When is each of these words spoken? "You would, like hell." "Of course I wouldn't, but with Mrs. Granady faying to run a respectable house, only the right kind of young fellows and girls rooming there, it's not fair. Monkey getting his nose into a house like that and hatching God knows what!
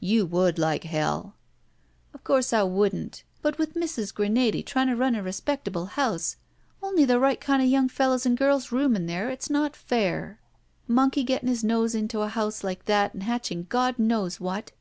"You 0.00 0.24
would, 0.24 0.58
like 0.58 0.84
hell." 0.84 1.34
"Of 2.14 2.24
course 2.24 2.54
I 2.54 2.62
wouldn't, 2.62 3.22
but 3.42 3.58
with 3.58 3.74
Mrs. 3.74 4.14
Granady 4.14 4.64
faying 4.66 4.86
to 4.86 4.96
run 4.96 5.14
a 5.14 5.22
respectable 5.22 5.84
house, 5.84 6.36
only 6.82 7.04
the 7.04 7.20
right 7.20 7.38
kind 7.38 7.62
of 7.62 7.68
young 7.68 7.90
fellows 7.90 8.24
and 8.24 8.34
girls 8.34 8.72
rooming 8.72 9.04
there, 9.04 9.28
it's 9.28 9.50
not 9.50 9.76
fair. 9.76 10.40
Monkey 10.86 11.22
getting 11.22 11.50
his 11.50 11.64
nose 11.64 11.94
into 11.94 12.22
a 12.22 12.28
house 12.28 12.64
like 12.64 12.86
that 12.86 13.12
and 13.12 13.24
hatching 13.24 13.66
God 13.68 13.98
knows 13.98 14.40
what! 14.40 14.72